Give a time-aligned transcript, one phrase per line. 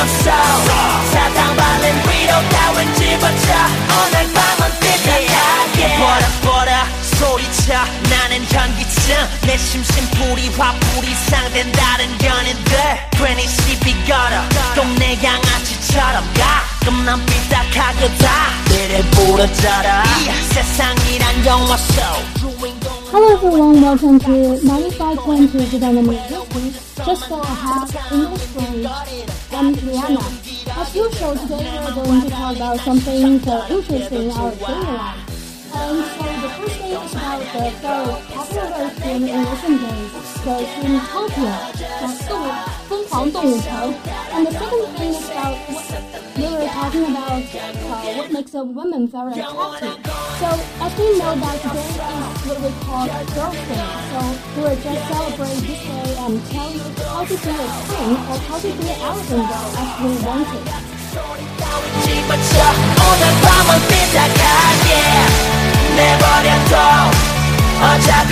[0.00, 0.30] 없어.
[1.12, 3.52] 사탕발린 위로 따윈 집어쳐.
[4.00, 5.96] 오늘 밤은 삐딱하게.
[5.98, 6.86] 보라 보라
[7.18, 7.74] 소리쳐.
[8.08, 9.14] 나는 현기증.
[9.42, 12.78] 내 심신 불이 화불이 상된다는 연인들.
[13.12, 14.48] 괜히 시비 걸어.
[14.74, 18.50] 동네 양아치처럼 가끔 난 삐딱하게 다.
[18.70, 20.02] 이래 부러져라.
[20.20, 22.39] 이 세상이란 영화 속
[23.12, 27.04] Hello everyone, welcome to 95.2 Zidane Music.
[27.04, 28.86] Just for a half English phrase,
[29.50, 30.22] I'm Liana.
[30.78, 35.26] As usual, today we're going to talk about something very interesting in our daily life.
[35.74, 40.12] And so the first thing is about the very popular film in recent days,
[40.44, 41.56] the film Zootopia,
[42.00, 43.94] that's the 疯狂动物城.
[44.32, 44.86] And the second
[46.39, 49.99] we were talking about uh, what makes a woman very attractive.
[50.39, 50.47] So
[50.85, 54.19] as we know that today is what we call Girls' Day, so
[54.55, 58.37] we will just celebrate this day and tell you how to do a thing or
[58.47, 60.95] how to do an elegant girl as we want it.
[62.03, 62.53] 집어쳐
[62.99, 64.89] 오늘 밤은 삐딱하게
[65.95, 66.73] 내버려둬
[67.81, 68.31] 어차피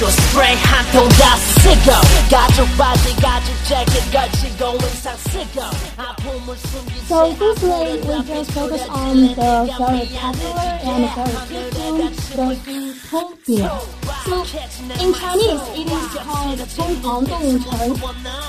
[0.00, 1.92] 긋고 스프레이 한 통 다 쓰고
[2.30, 5.60] 가죽 바지 가죽 재킷 걸치고 인상 쓰고
[5.98, 11.98] 아픔을 숨긴 So firstly, we just focus on the very popular and very cute film,
[11.98, 13.70] the Zootopia.
[14.23, 17.71] In Chinese, it is called 疯狂动物城。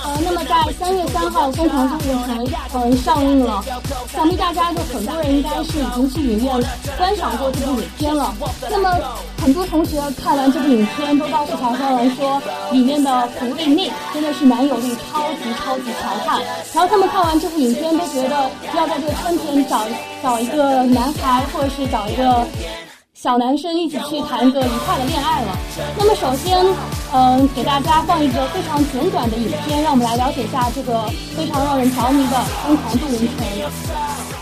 [0.05, 3.65] 呃，那么在三月三号，《疯狂动物城》呃上映了，
[4.12, 6.62] 想必大家就很多人应该是已经去影院
[6.98, 8.34] 观赏过这部影片了。
[8.70, 8.98] 那么
[9.41, 16.43] 很多同学看完这部影片都到处嘲笑人说，里面的狐狸 Nick 真的是男友力超级超级强悍。
[16.75, 19.81] 然后他们看完这部影片都觉得要在这个春天找
[20.23, 22.47] 找一个男孩，或者是找一个
[23.23, 25.56] 小男生一起去谈一个愉快的恋爱了。
[25.97, 26.59] 那么首先，
[27.12, 31.05] 嗯、给大家放一个非常简短的影片，让我们来了解一下这个
[31.37, 34.41] 非常让人着迷的疯狂动物城。